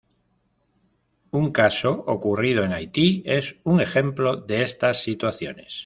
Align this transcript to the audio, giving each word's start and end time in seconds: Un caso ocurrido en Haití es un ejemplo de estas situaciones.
Un 1.31 1.51
caso 1.51 1.91
ocurrido 2.07 2.63
en 2.63 2.73
Haití 2.73 3.21
es 3.23 3.57
un 3.63 3.81
ejemplo 3.81 4.35
de 4.35 4.63
estas 4.63 5.03
situaciones. 5.03 5.79